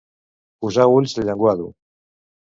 Posar 0.65 0.85
ulls 0.93 1.13
de 1.17 1.25
llenguado. 1.27 1.69